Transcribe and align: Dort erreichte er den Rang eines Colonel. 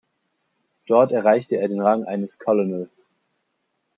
Dort 0.87 1.11
erreichte 1.11 1.57
er 1.57 1.67
den 1.67 1.79
Rang 1.79 2.05
eines 2.05 2.39
Colonel. 2.39 2.89